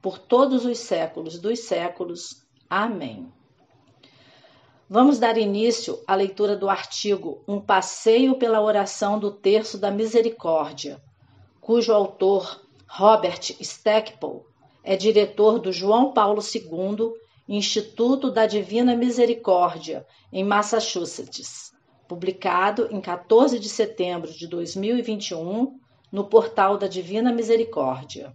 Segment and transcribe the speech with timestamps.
[0.00, 2.42] por todos os séculos dos séculos.
[2.68, 3.30] Amém.
[4.88, 11.00] Vamos dar início à leitura do artigo Um Passeio pela Oração do Terço da Misericórdia,
[11.60, 14.42] cujo autor, Robert Stackpole,
[14.82, 17.14] é diretor do João Paulo II
[17.52, 21.72] Instituto da Divina Misericórdia, em Massachusetts,
[22.06, 25.76] publicado em 14 de setembro de 2021
[26.12, 28.32] no portal da Divina Misericórdia.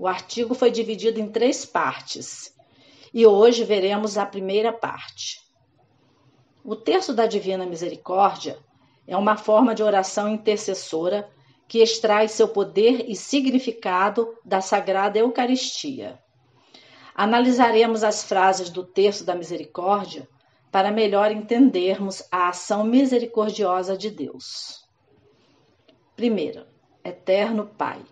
[0.00, 2.56] O artigo foi dividido em três partes
[3.12, 5.42] e hoje veremos a primeira parte.
[6.64, 8.58] O terço da Divina Misericórdia
[9.06, 11.30] é uma forma de oração intercessora
[11.68, 16.18] que extrai seu poder e significado da Sagrada Eucaristia.
[17.14, 20.26] Analisaremos as frases do terço da Misericórdia
[20.72, 24.82] para melhor entendermos a ação misericordiosa de Deus.
[26.16, 26.64] Primeiro,
[27.04, 28.02] Eterno Pai.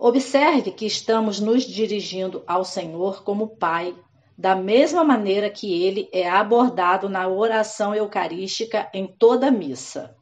[0.00, 3.96] Observe que estamos nos dirigindo ao Senhor como Pai,
[4.38, 10.16] da mesma maneira que ele é abordado na oração eucarística em toda missa.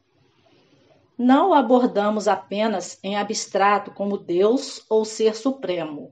[1.15, 6.11] Não o abordamos apenas em abstrato como Deus ou Ser Supremo,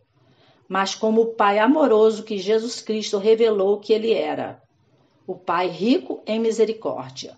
[0.70, 4.62] mas como o Pai amoroso que Jesus Cristo revelou que ele era,
[5.26, 7.36] o Pai rico em misericórdia.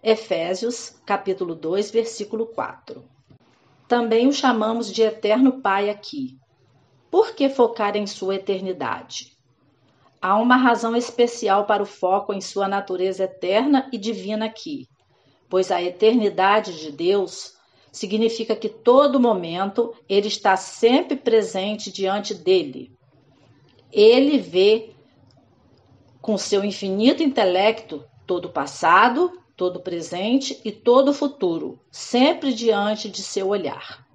[0.00, 3.15] Efésios, capítulo 2, versículo 4.
[3.88, 6.36] Também o chamamos de Eterno Pai aqui.
[7.10, 9.36] Por que focar em sua eternidade?
[10.20, 14.88] Há uma razão especial para o foco em sua natureza eterna e divina aqui,
[15.48, 17.54] pois a eternidade de Deus
[17.92, 22.92] significa que todo momento ele está sempre presente diante dele.
[23.92, 24.90] Ele vê
[26.20, 33.22] com seu infinito intelecto todo o passado, todo presente e todo futuro, sempre diante de
[33.22, 34.06] seu olhar.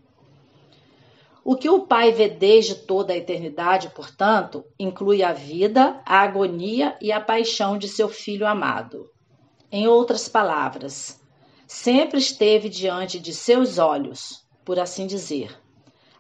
[1.44, 6.96] O que o Pai vê desde toda a eternidade, portanto, inclui a vida, a agonia
[7.02, 9.10] e a paixão de seu filho amado.
[9.72, 11.20] Em outras palavras,
[11.66, 15.60] sempre esteve diante de seus olhos, por assim dizer,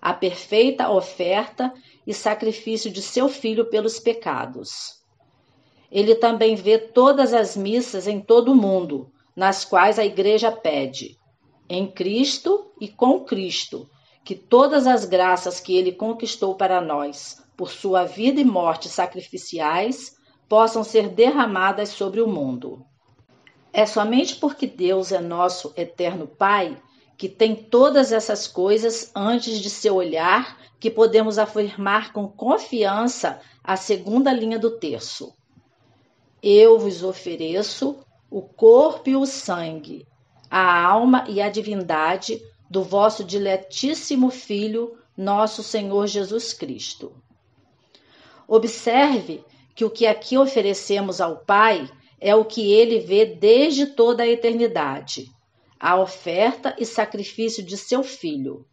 [0.02, 1.72] a perfeita oferta
[2.08, 5.01] e sacrifício de seu filho pelos pecados
[5.92, 11.18] ele também vê todas as missas em todo o mundo, nas quais a Igreja pede,
[11.68, 13.90] em Cristo e com Cristo,
[14.24, 20.16] que todas as graças que ele conquistou para nós, por sua vida e morte sacrificiais,
[20.48, 22.86] possam ser derramadas sobre o mundo.
[23.74, 26.82] É somente porque Deus é nosso eterno Pai
[27.18, 33.78] que tem todas essas coisas antes de seu olhar que podemos afirmar com confiança a
[33.78, 35.32] segunda linha do terço.
[36.42, 40.08] Eu vos ofereço o corpo e o sangue,
[40.50, 47.14] a alma e a divindade do vosso diletíssimo Filho, nosso Senhor Jesus Cristo.
[48.48, 49.44] Observe
[49.76, 54.28] que o que aqui oferecemos ao Pai é o que ele vê desde toda a
[54.28, 55.30] eternidade,
[55.80, 58.66] a oferta e sacrifício de seu Filho.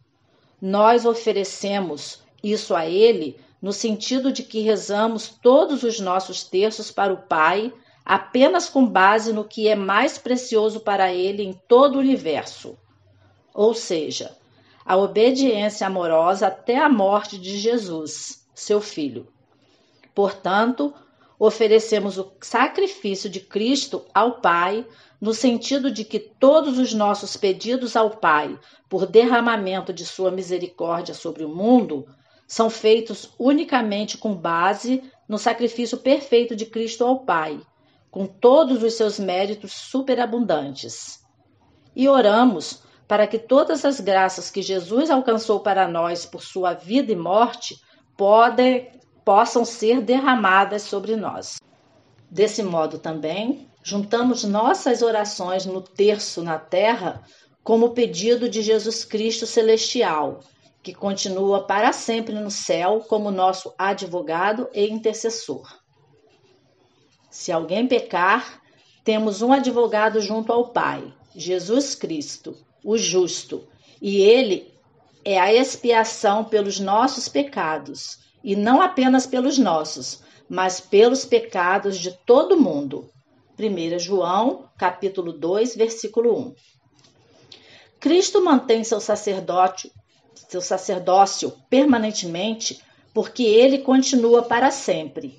[0.61, 7.13] Nós oferecemos isso a ele no sentido de que rezamos todos os nossos terços para
[7.13, 7.73] o Pai,
[8.05, 12.77] apenas com base no que é mais precioso para Ele em todo o universo.
[13.53, 14.35] Ou seja,
[14.85, 19.27] a obediência amorosa até a morte de Jesus, seu Filho.
[20.15, 20.93] Portanto,
[21.37, 24.85] oferecemos o sacrifício de Cristo ao Pai,
[25.21, 28.57] no sentido de que todos os nossos pedidos ao Pai,
[28.89, 32.07] por derramamento de Sua misericórdia sobre o mundo,
[32.49, 37.61] são feitos unicamente com base no sacrifício perfeito de Cristo ao Pai,
[38.09, 41.23] com todos os seus méritos superabundantes.
[41.95, 47.11] E oramos para que todas as graças que Jesus alcançou para nós por sua vida
[47.11, 47.79] e morte
[48.17, 48.93] podem,
[49.23, 51.61] possam ser derramadas sobre nós.
[52.31, 57.23] Desse modo também, juntamos nossas orações no terço na terra
[57.63, 60.39] como pedido de Jesus Cristo celestial,
[60.81, 65.67] que continua para sempre no céu como nosso advogado e intercessor.
[67.29, 68.61] Se alguém pecar,
[69.03, 73.67] temos um advogado junto ao Pai, Jesus Cristo, o justo,
[74.01, 74.73] e ele
[75.23, 82.11] é a expiação pelos nossos pecados, e não apenas pelos nossos, mas pelos pecados de
[82.25, 83.11] todo mundo.
[83.59, 86.55] 1 João, capítulo 2, versículo 1.
[87.99, 89.91] Cristo mantém seu sacerdócio,
[90.47, 92.81] seu sacerdócio permanentemente
[93.13, 95.37] porque ele continua para sempre.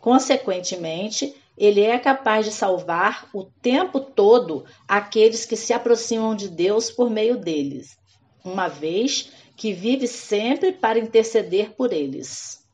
[0.00, 6.90] Consequentemente, ele é capaz de salvar o tempo todo aqueles que se aproximam de Deus
[6.90, 7.98] por meio deles,
[8.44, 12.64] uma vez que vive sempre para interceder por eles.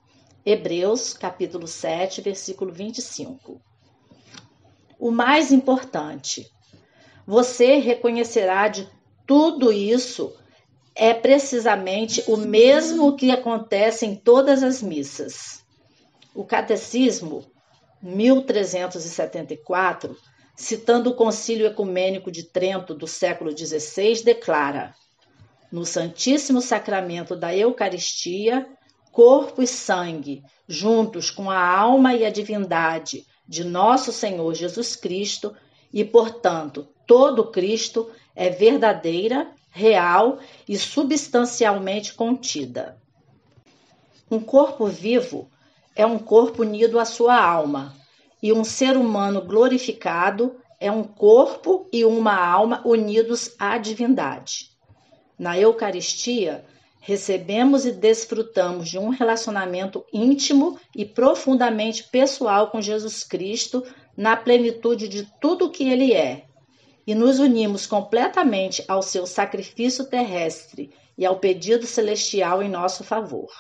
[0.44, 3.58] Hebreus, capítulo 7, versículo 25.
[4.98, 6.46] O mais importante,
[7.26, 8.86] você reconhecerá de
[9.26, 10.36] tudo isso
[10.94, 15.64] é precisamente o mesmo que acontece em todas as missas.
[16.34, 17.44] O Catecismo
[18.00, 20.16] 1374,
[20.54, 24.94] citando o Concílio Ecumênico de Trento do século XVI, declara:
[25.72, 28.68] No Santíssimo Sacramento da Eucaristia,
[29.10, 35.54] corpo e sangue, juntos com a alma e a divindade de nosso Senhor Jesus Cristo,
[35.92, 40.38] e, portanto, todo Cristo é verdadeira, real
[40.68, 42.96] e substancialmente contida.
[44.30, 45.50] Um corpo vivo
[45.96, 47.92] é um corpo unido à sua alma,
[48.40, 54.70] e um ser humano glorificado é um corpo e uma alma unidos à divindade.
[55.36, 56.64] Na Eucaristia,
[57.00, 63.84] recebemos e desfrutamos de um relacionamento íntimo e profundamente pessoal com Jesus Cristo
[64.16, 66.44] na plenitude de tudo o que ele é,
[67.06, 73.50] e nos unimos completamente ao seu sacrifício terrestre e ao pedido celestial em nosso favor.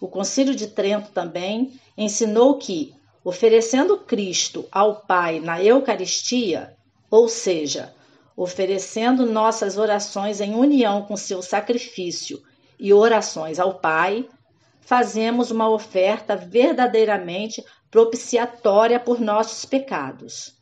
[0.00, 2.94] O Concílio de Trento também ensinou que,
[3.24, 6.76] oferecendo Cristo ao Pai na Eucaristia,
[7.10, 7.94] ou seja,
[8.36, 12.42] oferecendo nossas orações em união com seu sacrifício
[12.78, 14.28] e orações ao Pai,
[14.80, 20.54] fazemos uma oferta verdadeiramente propiciatória por nossos pecados.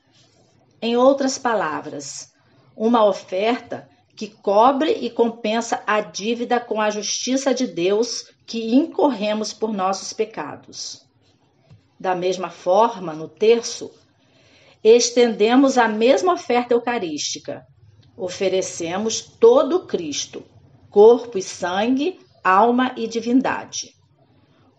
[0.84, 2.32] Em outras palavras,
[2.76, 9.52] uma oferta que cobre e compensa a dívida com a justiça de Deus que incorremos
[9.52, 11.06] por nossos pecados.
[12.00, 13.92] Da mesma forma, no terço,
[14.82, 17.64] estendemos a mesma oferta eucarística.
[18.16, 20.44] Oferecemos todo Cristo,
[20.90, 23.94] corpo e sangue, alma e divindade.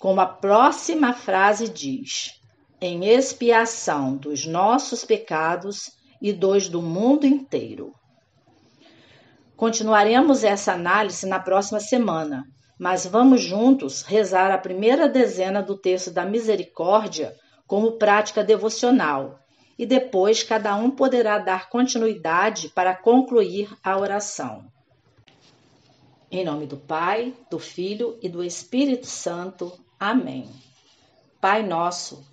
[0.01, 2.42] Como a próxima frase diz:
[2.83, 5.89] em expiação dos nossos pecados
[6.21, 7.93] e dos do mundo inteiro.
[9.55, 12.43] Continuaremos essa análise na próxima semana,
[12.77, 17.33] mas vamos juntos rezar a primeira dezena do texto da Misericórdia
[17.65, 19.39] como prática devocional,
[19.79, 24.65] e depois cada um poderá dar continuidade para concluir a oração.
[26.29, 29.71] Em nome do Pai, do Filho e do Espírito Santo.
[29.97, 30.49] Amém.
[31.39, 32.32] Pai nosso,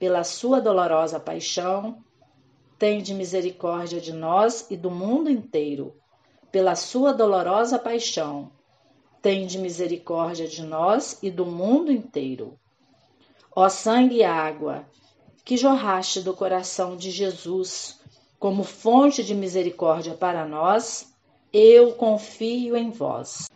[0.00, 2.02] Pela sua dolorosa paixão,
[2.76, 5.94] tende misericórdia de nós e do mundo inteiro
[6.50, 8.50] pela sua dolorosa paixão,
[9.22, 12.58] tende misericórdia de nós e do mundo inteiro.
[13.54, 14.84] Ó sangue e água,
[15.44, 18.00] que jorraste do coração de Jesus
[18.38, 21.14] como fonte de misericórdia para nós,
[21.52, 23.48] eu confio em vós.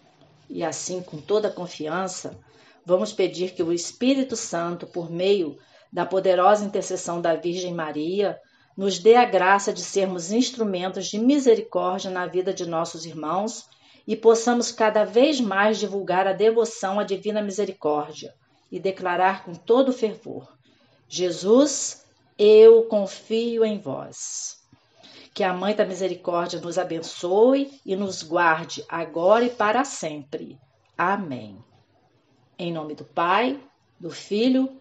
[0.49, 2.39] E assim, com toda confiança,
[2.85, 5.59] vamos pedir que o Espírito Santo, por meio
[5.95, 8.37] da poderosa intercessão da Virgem Maria,
[8.77, 13.69] nos dê a graça de sermos instrumentos de misericórdia na vida de nossos irmãos
[14.05, 18.35] e possamos cada vez mais divulgar a devoção à divina misericórdia
[18.73, 20.53] e declarar com todo fervor:
[21.09, 22.05] Jesus,
[22.37, 24.65] eu confio em vós.
[25.33, 30.59] Que a Mãe da Misericórdia nos abençoe e nos guarde agora e para sempre.
[30.99, 31.57] Amém.
[32.59, 33.61] Em nome do Pai,
[33.99, 34.81] do Filho